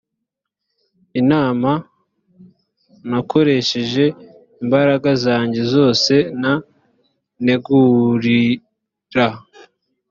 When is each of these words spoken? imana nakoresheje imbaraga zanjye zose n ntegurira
imana 1.21 1.71
nakoresheje 3.09 4.05
imbaraga 4.63 5.09
zanjye 5.23 5.61
zose 5.73 6.13
n 6.41 6.43
ntegurira 7.43 9.27